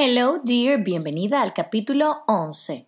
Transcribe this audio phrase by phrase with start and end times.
[0.00, 2.86] Hello dear, bienvenida al capítulo 11.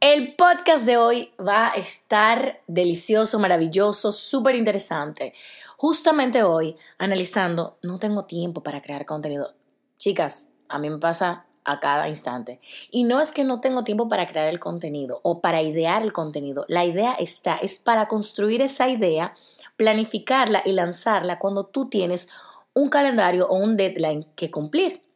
[0.00, 5.32] El podcast de hoy va a estar delicioso, maravilloso, súper interesante.
[5.76, 9.54] Justamente hoy, analizando, no tengo tiempo para crear contenido.
[9.96, 12.60] Chicas, a mí me pasa a cada instante.
[12.90, 16.12] Y no es que no tengo tiempo para crear el contenido o para idear el
[16.12, 16.64] contenido.
[16.66, 19.34] La idea está, es para construir esa idea,
[19.76, 22.28] planificarla y lanzarla cuando tú tienes
[22.74, 25.08] un calendario o un deadline que cumplir.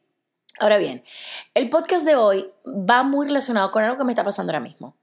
[0.59, 1.03] Ahora bien,
[1.53, 4.95] el podcast de hoy va muy relacionado con algo que me está pasando ahora mismo.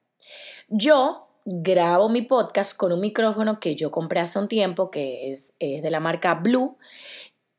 [0.69, 5.53] Yo grabo mi podcast con un micrófono que yo compré hace un tiempo, que es,
[5.59, 6.79] de la marca Blue,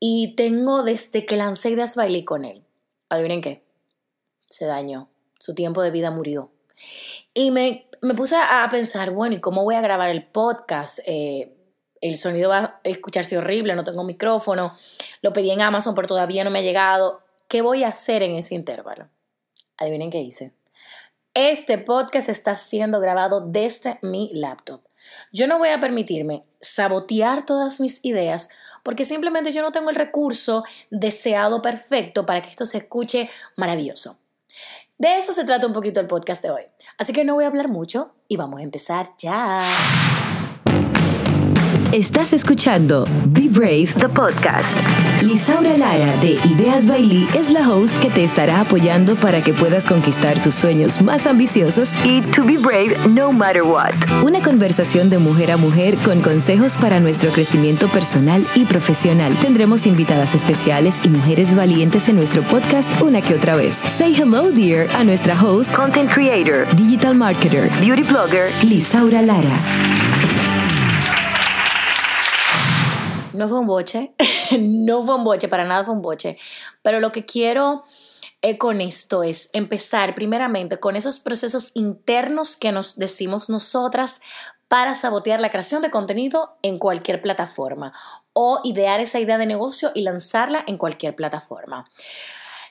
[0.00, 2.64] y tengo desde que lancé Ideas Bailey con él.
[3.10, 3.62] Adivinen qué,
[4.48, 6.50] se dañó, su tiempo de vida murió.
[7.32, 10.98] Y me, puse a pensar, bueno, ¿y cómo voy a grabar el podcast?
[11.06, 11.54] Eh,
[12.00, 14.76] el sonido va a escucharse horrible, no tengo micrófono,
[15.22, 17.23] lo pedí en Amazon, pero todavía no me ha llegado.
[17.48, 19.08] ¿Qué voy a hacer en ese intervalo?
[19.76, 20.52] Adivinen qué hice.
[21.34, 24.82] Este podcast está siendo grabado desde mi laptop.
[25.32, 28.48] Yo no voy a permitirme sabotear todas mis ideas
[28.82, 34.18] porque simplemente yo no tengo el recurso deseado perfecto para que esto se escuche maravilloso.
[34.96, 36.62] De eso se trata un poquito el podcast de hoy.
[36.98, 39.62] Así que no voy a hablar mucho y vamos a empezar ya.
[41.94, 44.76] Estás escuchando Be Brave, the podcast.
[45.22, 49.86] Lisaura Lara de Ideas Bailey es la host que te estará apoyando para que puedas
[49.86, 53.92] conquistar tus sueños más ambiciosos y to be brave no matter what.
[54.24, 59.32] Una conversación de mujer a mujer con consejos para nuestro crecimiento personal y profesional.
[59.36, 63.76] Tendremos invitadas especiales y mujeres valientes en nuestro podcast una que otra vez.
[63.86, 69.60] Say hello, dear, a nuestra host, content creator, digital marketer, beauty blogger, Lisaura Lara.
[73.34, 74.14] No fue un boche,
[74.58, 76.38] no fue un boche, para nada fue un boche.
[76.82, 77.84] Pero lo que quiero
[78.42, 84.20] eh, con esto es empezar primeramente con esos procesos internos que nos decimos nosotras
[84.68, 87.92] para sabotear la creación de contenido en cualquier plataforma
[88.32, 91.88] o idear esa idea de negocio y lanzarla en cualquier plataforma.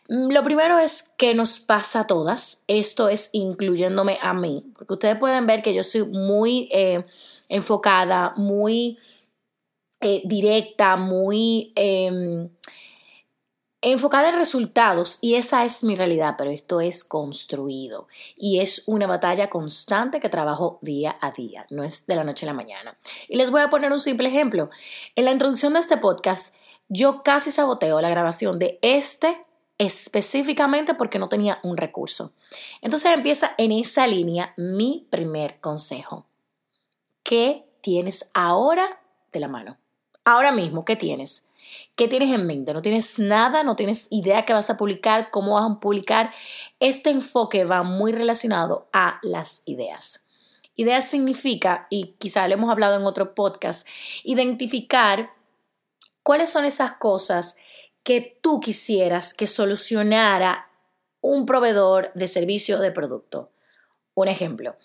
[0.10, 4.94] Mm, lo primero es que nos pasa a todas, esto es incluyéndome a mí, porque
[4.94, 7.06] ustedes pueden ver que yo soy muy eh,
[7.50, 8.98] enfocada, muy
[10.04, 12.50] eh, directa, muy em,
[13.82, 19.08] enfocada en resultados y esa es mi realidad, pero esto es construido y es una
[19.08, 22.98] batalla constante que trabajo día a día, no es de la noche a la mañana.
[23.28, 24.70] Y les voy a poner un simple ejemplo.
[25.16, 26.54] En la introducción de este podcast,
[26.90, 29.46] yo casi saboteo la grabación de este
[29.78, 32.34] específicamente porque no tenía un recurso.
[32.82, 36.26] Entonces empieza en esa línea mi primer consejo.
[37.24, 39.78] ¿Qué tienes ahora de la mano?
[40.26, 41.48] Ahora mismo, ¿qué tienes?
[41.96, 42.74] ¿Qué tienes en mente?
[42.74, 43.64] ¿No tienes nada?
[43.64, 45.30] ¿No tienes idea que vas a publicar?
[45.32, 46.34] ¿Cómo vas a publicar?
[46.80, 50.26] Este enfoque va muy relacionado a las ideas.
[50.76, 53.88] Ideas significa, y quizá lo hemos hablado en otro podcast,
[54.24, 55.32] identificar
[56.24, 57.58] cuáles son esas cosas
[58.04, 60.70] que tú quisieras que solucionara
[61.22, 63.52] un proveedor de servicio o de producto.
[64.16, 64.76] Un ejemplo,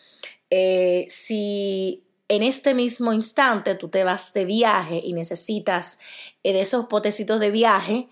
[0.51, 5.99] eh, si en este mismo instante tú te vas de viaje y necesitas
[6.45, 8.09] eh, esos potecitos de viaje,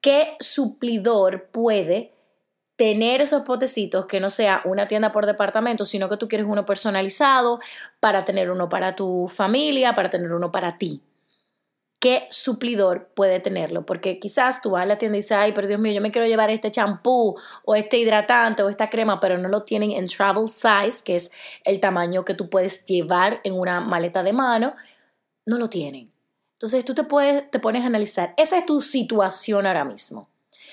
[0.00, 2.12] ¿qué suplidor puede
[2.76, 6.64] tener esos potecitos que no sea una tienda por departamento, sino que tú quieres uno
[6.64, 7.58] personalizado
[7.98, 11.02] para tener uno para tu familia, para tener uno para ti?
[12.00, 15.66] Qué suplidor puede tenerlo, porque quizás tú vas a la tienda y dices, ay, pero
[15.66, 19.36] Dios mío, yo me quiero llevar este champú o este hidratante o esta crema, pero
[19.38, 21.32] no lo tienen en travel size, que es
[21.64, 24.74] el tamaño que tú puedes llevar en una maleta de mano,
[25.44, 26.12] no lo tienen.
[26.52, 30.28] Entonces tú te, puedes, te pones a analizar, esa es tu situación ahora mismo.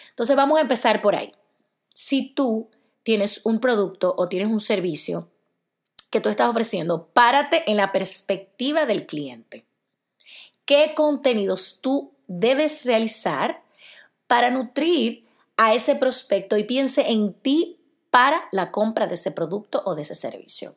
[0.09, 1.33] Entonces vamos a empezar por ahí.
[1.93, 2.69] Si tú
[3.03, 5.29] tienes un producto o tienes un servicio
[6.09, 9.65] que tú estás ofreciendo, párate en la perspectiva del cliente
[10.65, 13.63] qué contenidos tú debes realizar
[14.27, 15.25] para nutrir
[15.57, 17.79] a ese prospecto y piense en ti
[18.09, 20.75] para la compra de ese producto o de ese servicio.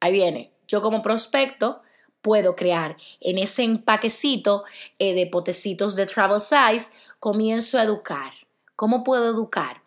[0.00, 1.82] Ahí viene, yo como prospecto
[2.20, 4.64] puedo crear en ese empaquecito
[4.98, 8.32] eh, de potecitos de travel size, comienzo a educar.
[8.76, 9.81] ¿Cómo puedo educar?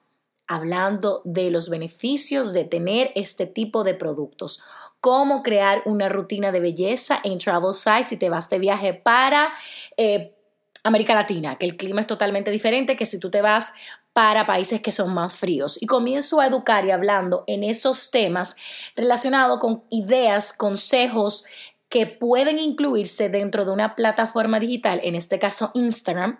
[0.48, 4.64] Hablando de los beneficios de tener este tipo de productos
[5.06, 9.54] cómo crear una rutina de belleza en Travel Size si te vas de viaje para
[9.98, 10.36] eh,
[10.84, 13.72] América Latina, que el clima es totalmente diferente que si tú te vas
[14.14, 15.78] para países que son más fríos.
[15.80, 18.56] Y comienzo a educar y hablando en esos temas
[18.96, 21.46] relacionados con ideas, consejos
[21.88, 26.40] que pueden incluirse dentro de una plataforma digital, en este caso Instagram,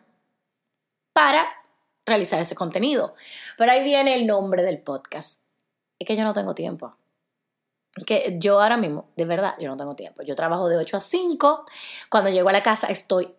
[1.14, 1.46] para
[2.06, 3.16] realizar ese contenido.
[3.58, 5.42] Pero ahí viene el nombre del podcast.
[6.00, 6.92] Es que yo no tengo tiempo.
[8.06, 10.22] Que yo ahora mismo, de verdad, yo no tengo tiempo.
[10.24, 11.66] Yo trabajo de 8 a 5.
[12.10, 13.34] Cuando llego a la casa estoy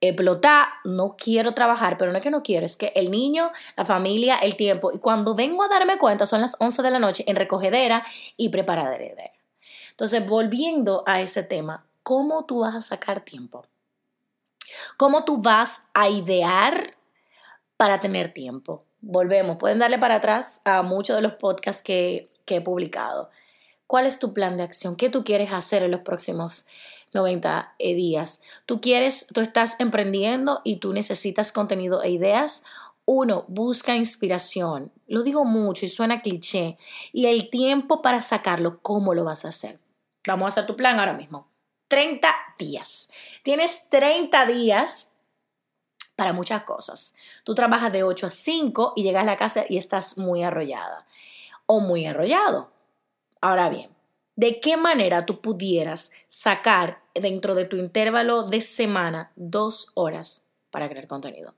[0.00, 3.84] explotada, no quiero trabajar, pero no es que no quiero, es que el niño, la
[3.84, 4.92] familia, el tiempo.
[4.92, 8.04] Y cuando vengo a darme cuenta, son las 11 de la noche en recogedera
[8.36, 9.32] y preparadera.
[9.90, 13.66] Entonces, volviendo a ese tema, ¿cómo tú vas a sacar tiempo?
[14.96, 16.95] ¿Cómo tú vas a idear
[17.76, 18.84] para tener tiempo?
[19.00, 23.30] Volvemos, pueden darle para atrás a muchos de los podcasts que, que he publicado.
[23.86, 24.96] ¿Cuál es tu plan de acción?
[24.96, 26.66] ¿Qué tú quieres hacer en los próximos
[27.12, 28.42] 90 eh, días?
[28.66, 32.64] ¿Tú quieres, tú estás emprendiendo y tú necesitas contenido e ideas?
[33.04, 34.90] Uno, busca inspiración.
[35.06, 36.76] Lo digo mucho y suena cliché.
[37.12, 39.78] Y el tiempo para sacarlo, ¿cómo lo vas a hacer?
[40.26, 41.48] Vamos a hacer tu plan ahora mismo.
[41.86, 43.08] 30 días.
[43.44, 45.12] Tienes 30 días
[46.16, 47.14] para muchas cosas.
[47.44, 51.06] Tú trabajas de 8 a 5 y llegas a la casa y estás muy arrollada
[51.66, 52.70] o muy arrollado.
[53.40, 53.90] Ahora bien,
[54.34, 60.88] ¿de qué manera tú pudieras sacar dentro de tu intervalo de semana dos horas para
[60.88, 61.54] crear contenido?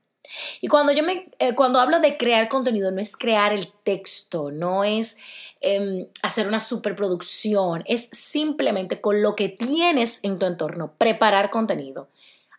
[0.61, 4.51] Y cuando yo me, eh, cuando hablo de crear contenido, no es crear el texto,
[4.51, 5.17] no es
[5.61, 12.09] em, hacer una superproducción, es simplemente con lo que tienes en tu entorno, preparar contenido.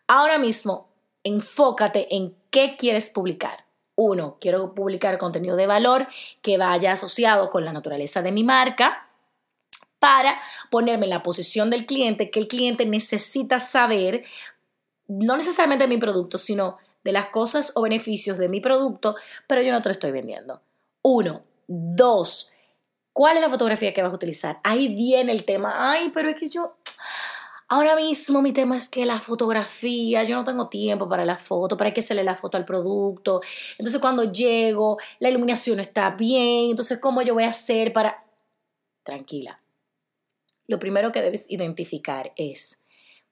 [0.07, 0.90] Ahora mismo,
[1.23, 3.65] enfócate en qué quieres publicar.
[3.95, 6.07] Uno, quiero publicar contenido de valor
[6.41, 9.07] que vaya asociado con la naturaleza de mi marca
[9.99, 10.41] para
[10.71, 14.23] ponerme en la posición del cliente, que el cliente necesita saber,
[15.07, 19.15] no necesariamente de mi producto, sino de las cosas o beneficios de mi producto,
[19.47, 20.61] pero yo no te lo estoy vendiendo.
[21.03, 21.43] Uno.
[21.67, 22.51] Dos.
[23.13, 24.59] ¿Cuál es la fotografía que vas a utilizar?
[24.63, 25.91] Ahí viene el tema.
[25.91, 26.77] Ay, pero es que yo...
[27.71, 31.77] Ahora mismo mi tema es que la fotografía, yo no tengo tiempo para la foto,
[31.77, 33.39] para que se le la foto al producto.
[33.77, 36.71] Entonces cuando llego, la iluminación está bien.
[36.71, 38.25] Entonces, ¿cómo yo voy a hacer para...
[39.03, 39.57] Tranquila.
[40.67, 42.81] Lo primero que debes identificar es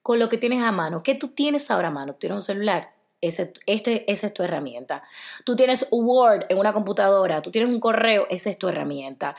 [0.00, 1.02] con lo que tienes a mano.
[1.02, 2.14] ¿Qué tú tienes ahora a mano?
[2.14, 2.94] ¿Tienes un celular?
[3.20, 5.02] Ese, este, esa es tu herramienta.
[5.44, 9.36] Tú tienes Word en una computadora, tú tienes un correo, esa es tu herramienta.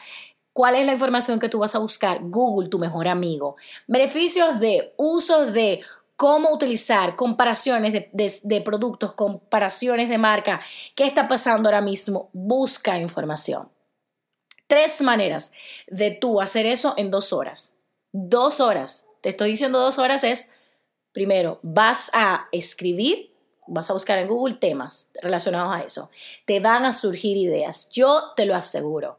[0.54, 2.20] ¿Cuál es la información que tú vas a buscar?
[2.22, 3.56] Google, tu mejor amigo.
[3.88, 5.82] Beneficios de, usos de,
[6.16, 10.62] cómo utilizar, comparaciones de, de, productos, comparaciones de marca,
[10.96, 12.30] qué está pasando ahora mismo.
[12.34, 13.70] Busca información.
[14.68, 15.52] Tres maneras
[15.88, 17.78] de tú hacer eso en dos horas.
[18.12, 19.08] Dos horas.
[19.22, 20.50] Te estoy diciendo dos horas es,
[21.12, 23.32] primero, vas a escribir
[23.68, 26.10] vas a buscar en Google temas relacionados a eso,
[26.46, 27.90] te van a surgir ideas.
[27.90, 29.18] Yo te lo aseguro.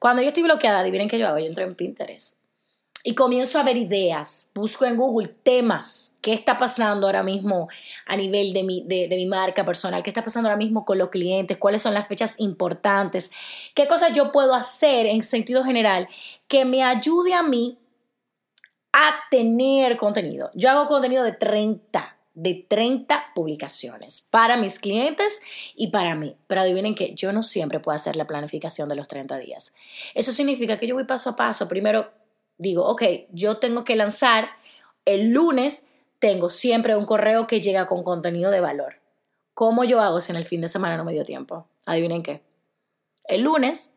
[0.00, 2.40] Cuando yo estoy bloqueada, adivinen qué yo hago, yo entro en Pinterest
[3.02, 7.68] y comienzo a ver ideas, busco en Google temas, qué está pasando ahora mismo
[8.06, 11.10] a nivel de mi, de, mi marca personal, qué está pasando ahora mismo con los
[11.10, 13.30] clientes, cuáles son las fechas importantes,
[13.74, 16.08] qué cosas yo puedo hacer en sentido general
[16.48, 17.78] que me ayude a mí
[18.92, 20.50] a tener contenido.
[20.54, 25.42] Yo hago contenido de 30 de 30 publicaciones para mis clientes
[25.76, 26.36] y para mí.
[26.46, 29.74] Pero adivinen que yo no siempre puedo hacer la planificación de los 30 días.
[30.14, 31.68] Eso significa que yo voy paso a paso.
[31.68, 32.10] Primero
[32.56, 34.48] digo, ok, yo tengo que lanzar
[35.04, 35.86] el lunes,
[36.18, 38.94] tengo siempre un correo que llega con contenido de valor.
[39.52, 41.66] ¿Cómo yo hago si en el fin de semana no me dio tiempo?
[41.84, 42.40] Adivinen qué.
[43.24, 43.94] El lunes,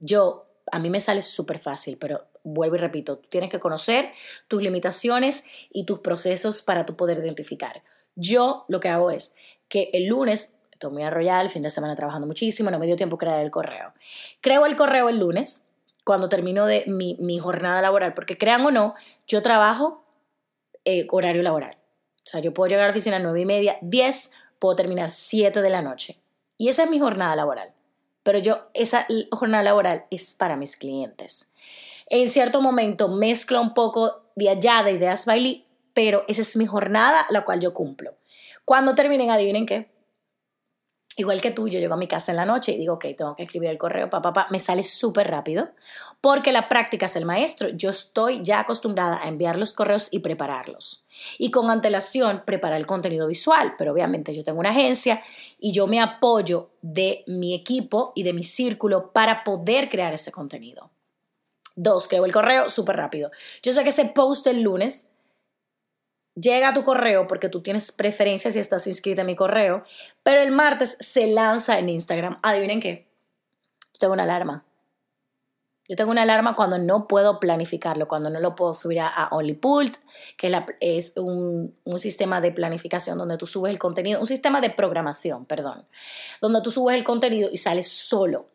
[0.00, 4.12] yo, a mí me sale súper fácil, pero vuelvo y repito, tienes que conocer
[4.48, 7.82] tus limitaciones y tus procesos para tú poder identificar.
[8.14, 9.34] Yo lo que hago es
[9.68, 12.96] que el lunes, estoy muy arrollada, el fin de semana trabajando muchísimo, no me dio
[12.96, 13.92] tiempo crear el correo.
[14.40, 15.66] Creo el correo el lunes,
[16.04, 18.94] cuando termino de mi, jornada laboral, porque crean o no,
[19.26, 20.04] yo trabajo
[20.84, 21.76] eh, horario laboral.
[22.24, 25.10] O sea, yo puedo llegar a la oficina a 9 y media, 10, puedo terminar
[25.10, 26.16] 7 de la noche.
[26.56, 27.72] Y esa es mi jornada laboral.
[28.22, 31.52] Pero yo, esa jornada laboral es para mis clientes
[32.10, 36.66] en cierto momento mezclo un poco de allá de ideas bailí, pero esa es mi
[36.66, 38.14] jornada, la cual yo cumplo.
[38.64, 39.90] Cuando terminen, adivinen qué.
[41.16, 43.34] Igual que tú, yo llego a mi casa en la noche y digo, ok, tengo
[43.34, 45.70] que escribir el correo, papá, papá, me sale súper rápido,
[46.20, 47.70] porque la práctica es el maestro.
[47.70, 51.04] Yo estoy ya acostumbrada a enviar los correos y prepararlos.
[51.36, 55.20] Y con antelación preparar el contenido visual, pero obviamente yo tengo una agencia
[55.58, 60.30] y yo me apoyo de mi equipo y de mi círculo para poder crear ese
[60.30, 60.92] contenido.
[61.80, 63.30] Dos, creo el correo súper rápido.
[63.62, 65.08] Yo sé que ese post el lunes
[66.34, 69.84] llega a tu correo porque tú tienes preferencias si estás inscrita en mi correo,
[70.24, 72.36] pero el martes se lanza en Instagram.
[72.42, 73.06] Adivinen qué.
[73.92, 74.64] Yo tengo una alarma.
[75.88, 79.98] Yo tengo una alarma cuando no puedo planificarlo, cuando no lo puedo subir a, OnlyPult,
[80.36, 84.70] que es un, un, sistema de planificación donde tú subes el contenido, un sistema de
[84.70, 85.86] programación, perdón,
[86.40, 88.46] donde tú subes el contenido y sales solo.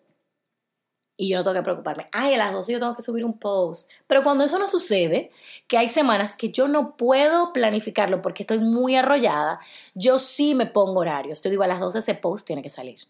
[1.16, 2.08] Y yo no tengo que preocuparme.
[2.12, 3.92] Ay, a las 12 yo tengo que subir un post.
[4.08, 5.32] Pero cuando eso no sucede,
[5.68, 9.60] que hay semanas que yo no puedo planificarlo porque estoy muy arrollada,
[9.94, 11.42] yo sí me pongo horarios.
[11.42, 13.02] Yo digo, a las 12 ese post tiene que salir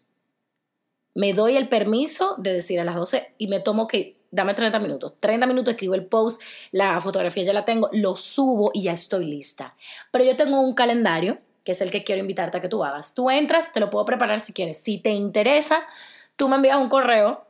[1.14, 4.78] me doy el permiso de decir a las 12 y me tomo que dame 30
[4.80, 5.14] minutos.
[5.20, 6.42] 30 minutos escribo el post,
[6.72, 9.76] la fotografía ya la tengo, lo subo y ya estoy lista.
[10.10, 13.14] Pero yo tengo un calendario, que es el que quiero invitarte a que tú hagas.
[13.14, 14.78] Tú entras, te lo puedo preparar si quieres.
[14.78, 15.86] Si te interesa,
[16.36, 17.43] tú me envías un correo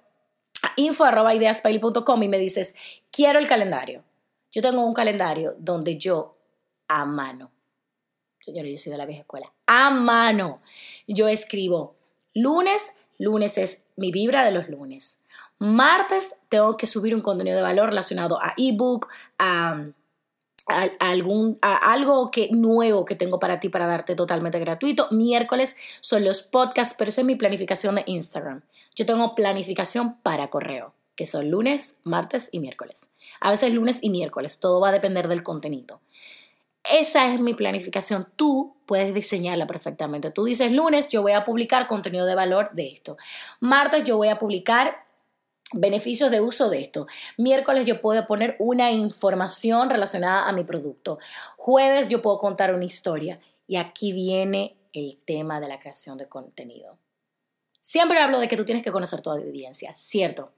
[0.76, 2.74] a y me dices,
[3.10, 4.04] quiero el calendario.
[4.52, 6.36] Yo tengo un calendario donde yo,
[6.88, 7.50] a mano,
[8.40, 10.60] señores, yo soy de la vieja escuela, a mano,
[11.06, 11.96] yo escribo
[12.34, 15.20] lunes Lunes es mi vibra de los lunes.
[15.58, 19.84] Martes tengo que subir un contenido de valor relacionado a ebook, a,
[20.98, 25.06] algún, a algo que, nuevo que tengo para ti para darte totalmente gratuito.
[25.10, 28.62] Miércoles son los podcasts, pero eso es mi planificación de Instagram.
[28.96, 33.08] Yo tengo planificación para correo, que son lunes, martes y miércoles.
[33.40, 36.00] A veces lunes y miércoles, todo va a depender del contenido.
[36.84, 38.28] Esa es mi planificación.
[38.36, 40.30] Tú puedes diseñarla perfectamente.
[40.30, 43.16] Tú dices, lunes yo voy a publicar contenido de valor de esto.
[43.60, 45.04] Martes yo voy a publicar
[45.72, 47.06] beneficios de uso de esto.
[47.38, 51.18] Miércoles yo puedo poner una información relacionada a mi producto.
[51.56, 53.40] Jueves yo puedo contar una historia.
[53.66, 56.98] Y aquí viene el tema de la creación de contenido.
[57.86, 60.50] Siempre hablo de que tú tienes que conocer tu audiencia, cierto.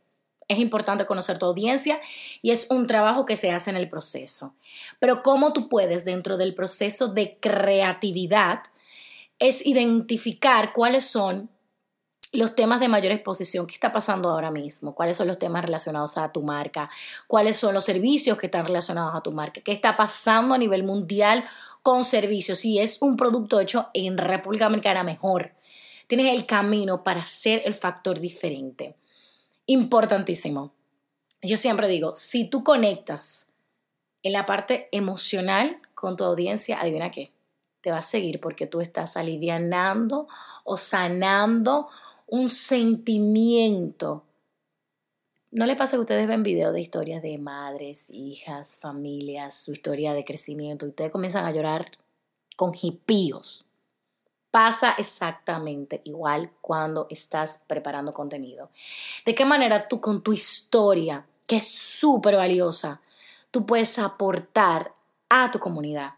[0.46, 2.00] Es importante conocer tu audiencia
[2.40, 4.54] y es un trabajo que se hace en el proceso.
[5.00, 8.60] Pero cómo tú puedes dentro del proceso de creatividad
[9.40, 11.50] es identificar cuáles son
[12.30, 16.16] los temas de mayor exposición que está pasando ahora mismo, cuáles son los temas relacionados
[16.18, 16.90] a tu marca,
[17.26, 20.84] cuáles son los servicios que están relacionados a tu marca, qué está pasando a nivel
[20.84, 21.44] mundial
[21.82, 22.58] con servicios.
[22.58, 25.56] Si es un producto hecho en República Dominicana, mejor.
[26.06, 28.96] Tienes el camino para ser el factor diferente
[29.66, 30.72] importantísimo.
[31.42, 33.48] Yo siempre digo, si tú conectas
[34.22, 37.32] en la parte emocional con tu audiencia, adivina qué,
[37.80, 40.28] te va a seguir porque tú estás alivianando
[40.64, 41.88] o sanando
[42.26, 44.24] un sentimiento.
[45.52, 50.12] ¿No le pasa que ustedes ven videos de historias de madres, hijas, familias, su historia
[50.12, 51.92] de crecimiento y ustedes comienzan a llorar
[52.56, 53.65] con hipíos?
[54.56, 58.70] Pasa exactamente igual cuando estás preparando contenido.
[59.26, 63.02] ¿De qué manera tú con tu historia, que es súper valiosa,
[63.50, 64.94] tú puedes aportar
[65.28, 66.14] a tu comunidad?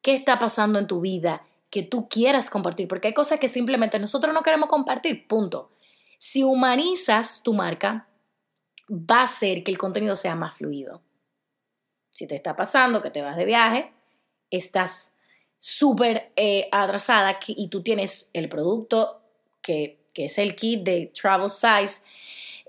[0.00, 2.88] ¿Qué está pasando en tu vida que tú quieras compartir?
[2.88, 5.70] Porque hay cosas que simplemente nosotros no queremos compartir, punto.
[6.18, 8.08] Si humanizas tu marca,
[8.90, 11.02] va a hacer que el contenido sea más fluido.
[12.10, 13.92] Si te está pasando que te vas de viaje,
[14.48, 15.12] estás
[15.60, 19.20] súper eh, atrasada y tú tienes el producto
[19.62, 22.04] que, es el kit de Travel Size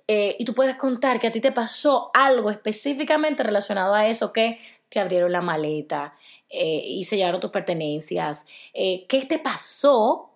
[0.08, 4.32] eh, y tú puedes contar que a ti te pasó algo específicamente relacionado a eso,
[4.32, 6.14] que te abrieron la maleta
[6.50, 10.30] eh, y sellaron tus pertenencias, ¿qué te pasó?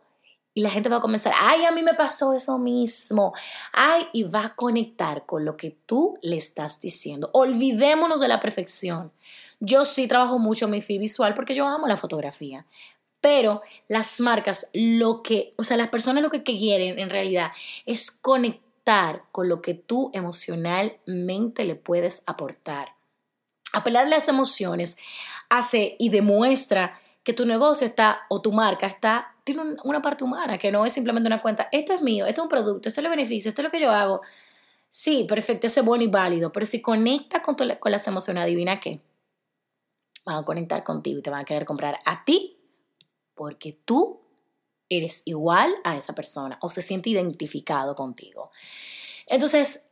[0.53, 3.33] Y la gente va a comenzar, ay, a mí me pasó eso mismo,
[3.71, 7.29] ay, y va a conectar con lo que tú le estás diciendo.
[7.33, 9.11] Olvidémonos de la perfección.
[9.65, 12.65] Yo sí trabajo mucho mi feed visual porque yo amo la fotografía.
[13.19, 17.51] Pero las marcas, lo que, o sea, las personas lo que quieren en realidad
[17.87, 22.89] es conectar con lo que tú emocionalmente le puedes aportar.
[23.73, 24.97] Apelar a las emociones
[25.49, 30.59] hace y demuestra que tu negocio está o tu marca está tiene una parte humana,
[30.59, 33.05] que no es simplemente una cuenta, esto es mío, esto es un producto, esto es
[33.05, 34.21] el beneficio, esto es lo que yo hago.
[34.89, 38.79] Sí, perfecto, ese es bueno y válido, pero si conecta con, con las emociones, adivina
[38.79, 38.99] qué
[40.25, 42.57] van a conectar contigo y te van a querer comprar a ti
[43.35, 44.21] porque tú
[44.89, 48.51] eres igual a esa persona o se siente identificado contigo.
[49.27, 49.83] Entonces,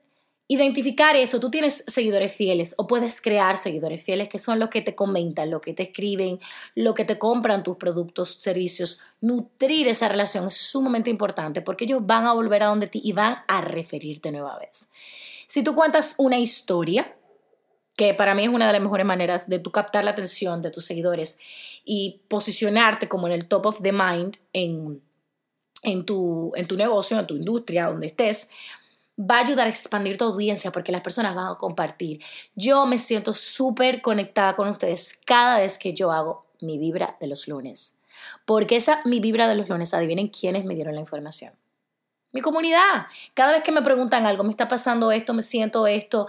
[0.48, 4.82] identificar eso, tú tienes seguidores fieles o puedes crear seguidores fieles que son los que
[4.82, 6.40] te comentan, los que te escriben,
[6.76, 9.02] los que te compran tus productos, servicios.
[9.22, 13.14] Nutrir esa relación es sumamente importante porque ellos van a volver a donde ti y
[13.14, 14.88] van a referirte nueva vez.
[15.48, 17.16] Si tú cuentas una historia,
[17.96, 20.72] que para mí es una de las mejores maneras de tú captar la atención de
[20.72, 21.40] tus seguidores
[21.86, 25.02] y posicionarte como en el top of the mind en,
[25.84, 28.50] en, tu, en tu negocio, en tu industria, donde estés,
[29.20, 32.22] va a ayudar a expandir tu audiencia porque las personas van a compartir.
[32.56, 37.28] Yo me siento súper conectada con ustedes cada vez que yo hago mi vibra de
[37.28, 37.96] los lunes.
[38.46, 41.54] Porque esa mi vibra de los lunes, adivinen quiénes me dieron la información.
[42.32, 43.08] Mi comunidad.
[43.36, 46.28] Cada vez que me preguntan algo, me está pasando esto, me siento esto,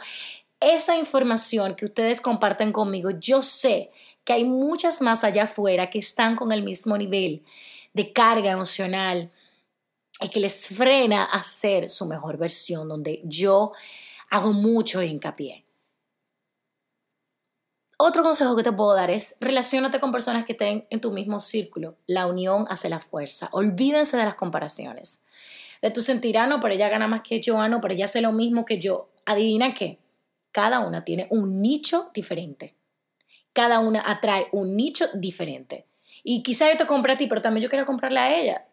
[0.72, 3.90] esa información que ustedes comparten conmigo, yo sé
[4.24, 7.44] que hay muchas más allá afuera que están con el mismo nivel
[7.92, 9.30] de carga emocional
[10.20, 13.72] y que les frena a ser su mejor versión, donde yo
[14.30, 15.64] hago mucho hincapié.
[17.96, 21.40] Otro consejo que te puedo dar es relacionate con personas que estén en tu mismo
[21.40, 21.96] círculo.
[22.06, 23.48] La unión hace la fuerza.
[23.52, 25.22] Olvídense de las comparaciones.
[25.80, 28.20] De tu sentir, ah, no, pero ella gana más que yo, ah, pero ella hace
[28.20, 29.10] lo mismo que yo.
[29.26, 29.98] Adivina qué.
[30.54, 32.76] Cada una tiene un nicho diferente.
[33.52, 35.84] Cada una atrae un nicho diferente.
[36.22, 38.64] Y quizá yo te compre a ti, pero también yo quiero comprarle a ella.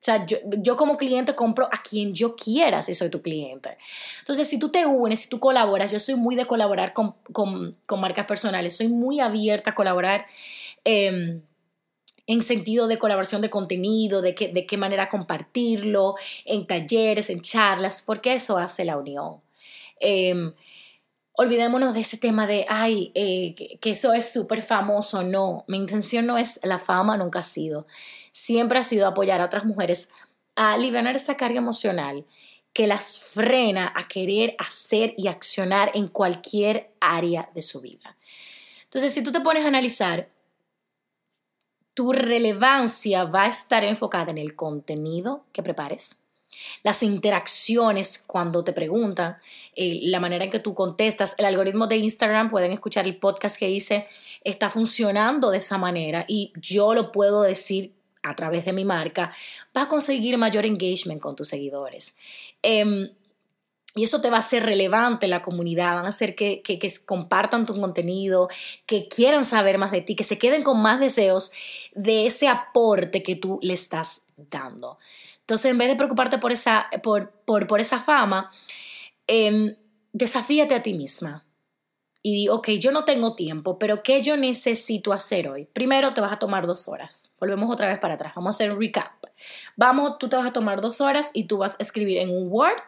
[0.00, 3.76] O sea, yo, como cliente compro a quien yo quiera si soy tu cliente.
[4.20, 8.24] Entonces, si tú te unes, si tú colaboras, yo soy muy de colaborar con, marcas
[8.24, 10.24] personales, soy muy abierta a colaborar
[10.84, 11.42] em,
[12.26, 16.14] en sentido de colaboración de contenido, de, de qué manera compartirlo,
[16.46, 19.42] en talleres, en charlas, porque eso hace la unión.
[20.00, 20.54] Em,
[21.36, 25.22] olvidémonos de ese tema de, ay, eh, que, eso es súper famoso.
[25.22, 27.86] No, mi intención no es la fama, nunca ha sido.
[28.32, 30.10] Siempre ha sido apoyar a otras mujeres
[30.56, 32.24] a aliviar esa carga emocional
[32.72, 38.16] que las frena a querer hacer y accionar en cualquier área de su vida.
[38.84, 40.28] Entonces, si tú te pones a analizar,
[41.94, 46.20] tu relevancia va a estar enfocada en el contenido que prepares,
[46.82, 49.38] las interacciones cuando te preguntan,
[49.74, 53.58] eh, la manera en que tú contestas, el algoritmo de Instagram, pueden escuchar el podcast
[53.58, 54.06] que hice,
[54.44, 59.32] está funcionando de esa manera y yo lo puedo decir a través de mi marca,
[59.72, 62.16] vas a conseguir mayor engagement con tus seguidores.
[62.62, 63.10] Em,
[63.94, 66.78] y eso te va a hacer relevante en la comunidad, van a hacer que, que,
[67.06, 68.48] compartan tu contenido,
[68.84, 71.50] que quieran saber más de ti, que se queden con más deseos
[71.94, 74.98] de ese aporte que tú le estás dando.
[75.46, 78.50] Entonces, en vez de preocuparte por esa, por, por, esa fama,
[79.28, 79.76] em,
[80.12, 81.46] desafíate a ti misma.
[82.20, 85.66] Y di, ok, yo no tengo tiempo, pero ¿qué yo necesito hacer hoy?
[85.66, 87.30] Primero te vas a tomar dos horas.
[87.38, 88.32] Volvemos otra vez para atrás.
[88.34, 89.12] Vamos a hacer un recap.
[89.76, 92.48] Vamos, tú te vas a tomar dos horas y tú vas a escribir en un
[92.50, 92.82] Word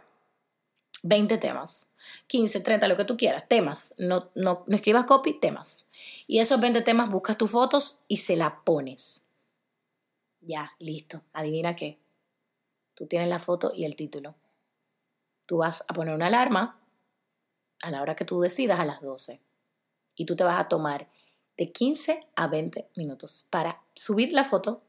[1.04, 1.86] 20 temas.
[2.26, 3.94] 15, 30, lo que tú quieras, temas.
[3.98, 5.86] No, no, no escribas copy, temas.
[6.26, 9.24] Y esos 20 temas buscas tus fotos y se la pones.
[10.40, 11.22] Ya, listo.
[11.32, 12.00] Adivina qué.
[12.98, 14.34] Tú tienes la foto y el título.
[15.46, 16.80] Tú vas a poner una alarma
[17.82, 19.40] a la hora que tú decidas a las 12.
[20.16, 21.08] Y tú te vas a tomar
[21.56, 24.82] de 15 a 20 minutos para subir la foto.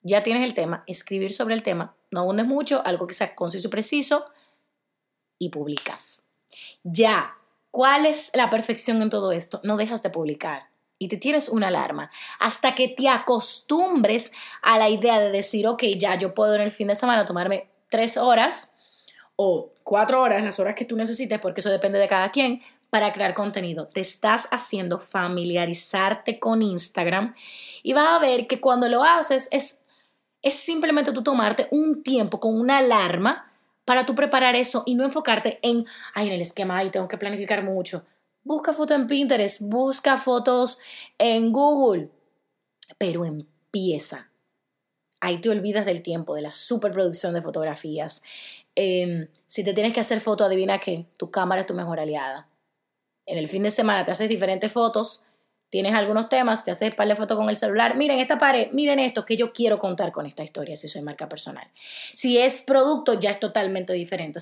[0.00, 1.94] Ya tienes el tema, escribir sobre el tema.
[2.10, 4.24] No abundes mucho, algo que sea conciso y preciso.
[5.38, 6.22] Y publicas.
[6.82, 7.36] Ya.
[7.70, 9.60] ¿Cuál es la perfección en todo esto?
[9.62, 10.71] No dejas de publicar
[11.02, 14.30] y te tienes una alarma hasta que te acostumbres
[14.62, 17.68] a la idea de decir, ok, ya yo puedo en el fin de semana tomarme
[17.88, 18.72] tres horas
[19.34, 23.12] o cuatro horas, las horas que tú necesites, porque eso depende de cada quien, para
[23.12, 23.88] crear contenido.
[23.88, 27.34] Te estás haciendo familiarizarte con Instagram
[27.82, 29.82] y vas a ver que cuando lo haces es,
[30.40, 33.50] es simplemente tú tomarte un tiempo con una alarma
[33.84, 35.84] para tú preparar eso y no enfocarte en,
[36.14, 38.04] ay, en el esquema, ay, tengo que planificar mucho.
[38.44, 40.80] Busca fotos en Pinterest, busca fotos
[41.18, 42.08] en Google,
[42.98, 44.28] pero empieza.
[45.20, 48.22] Ahí te olvidas del tiempo, de la superproducción de fotografías.
[48.74, 52.48] Em, si te tienes que hacer foto, adivina que tu cámara es tu mejor aliada.
[53.26, 55.24] En el fin de semana te haces diferentes fotos,
[55.70, 57.96] tienes algunos temas, te haces par de fotos con el celular.
[57.96, 61.28] Miren esta pared, miren esto que yo quiero contar con esta historia si soy marca
[61.28, 61.68] personal.
[62.16, 64.40] Si es producto, ya es totalmente diferente.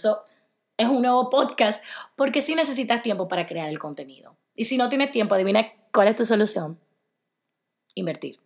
[0.81, 1.83] Es un nuevo podcast
[2.17, 4.37] porque sí necesitas tiempo para crear el contenido.
[4.57, 6.79] Y si no tienes tiempo, adivina cuál es tu solución.
[7.95, 8.39] Invertir.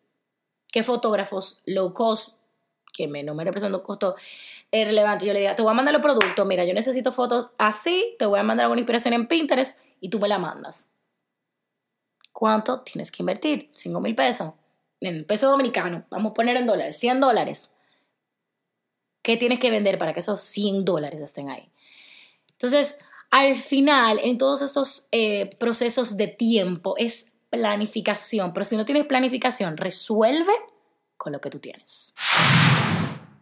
[0.72, 2.40] ¿Qué fotógrafos low cost,
[2.92, 4.16] que me, no me representan un costo
[4.72, 8.16] relevante, yo le diga, te voy a mandar los productos, mira, yo necesito fotos así,
[8.18, 10.90] te voy a mandar alguna inspiración en Pinterest y tú me la mandas.
[12.32, 13.70] ¿Cuánto tienes que invertir?
[13.74, 14.54] 5 mil pesos.
[15.00, 17.72] En peso dominicano, vamos a poner en dólares, 100 dólares.
[19.22, 21.70] ¿Qué tienes que vender para que esos 100 dólares estén ahí?
[22.54, 22.98] Entonces,
[23.30, 29.06] al final, en todos estos eh, procesos de tiempo es planificación, pero si no tienes
[29.06, 30.52] planificación, resuelve
[31.16, 32.12] con lo que tú tienes.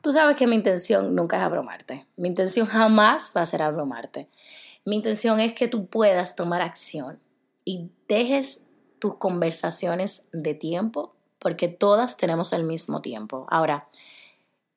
[0.01, 2.07] Tú sabes que mi intención nunca es abrumarte.
[2.17, 4.29] Mi intención jamás va a ser abrumarte.
[4.85, 7.21] Mi intención es que tú puedas tomar acción
[7.65, 8.65] y dejes
[8.99, 13.47] tus conversaciones de tiempo, porque todas tenemos el mismo tiempo.
[13.49, 13.89] Ahora,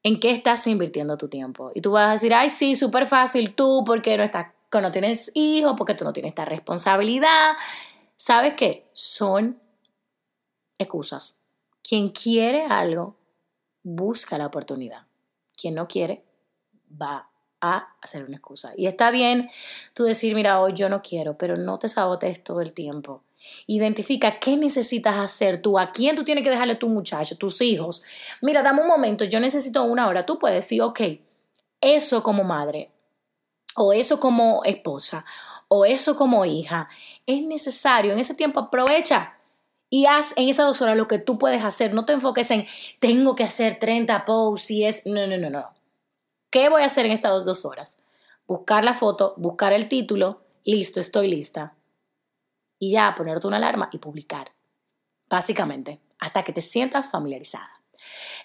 [0.05, 1.71] ¿En qué estás invirtiendo tu tiempo?
[1.73, 5.31] Y tú vas a decir, ay, sí, súper fácil, tú, porque no estás, no tienes
[5.33, 7.53] hijos, porque tú no tienes esta responsabilidad.
[8.15, 8.87] ¿Sabes qué?
[8.93, 9.59] Son
[10.77, 11.41] excusas.
[11.81, 13.15] Quien quiere algo,
[13.81, 15.07] busca la oportunidad.
[15.59, 16.23] Quien no quiere,
[17.01, 17.27] va
[17.59, 18.73] a hacer una excusa.
[18.77, 19.49] Y está bien
[19.95, 23.23] tú decir, mira, hoy yo no quiero, pero no te sabotees todo el tiempo.
[23.67, 27.62] Identifica qué necesitas hacer tú, a quién tú tienes que dejarle a tu muchacho, tus
[27.62, 28.03] hijos.
[28.41, 30.25] Mira, dame un momento, yo necesito una hora.
[30.25, 31.01] Tú puedes decir, ok,
[31.81, 32.89] eso como madre,
[33.75, 35.25] o eso como esposa,
[35.67, 36.88] o eso como hija,
[37.25, 38.13] es necesario.
[38.13, 39.36] En ese tiempo aprovecha
[39.89, 41.93] y haz en esas dos horas lo que tú puedes hacer.
[41.93, 42.65] No te enfoques en,
[42.99, 45.69] tengo que hacer 30 posts y es, no, no, no, no.
[46.49, 47.99] ¿Qué voy a hacer en estas dos horas?
[48.47, 51.74] Buscar la foto, buscar el título, listo, estoy lista.
[52.79, 54.51] Y ya ponerte una alarma y publicar.
[55.29, 57.69] Básicamente, hasta que te sientas familiarizada.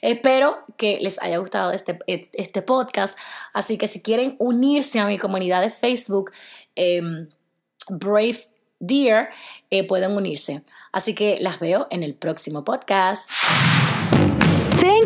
[0.00, 3.18] Espero que les haya gustado este, este podcast.
[3.52, 6.32] Así que si quieren unirse a mi comunidad de Facebook,
[6.74, 7.28] em,
[7.88, 8.38] Brave
[8.78, 9.30] Dear,
[9.70, 10.62] eh, pueden unirse.
[10.92, 13.28] Así que las veo en el próximo podcast.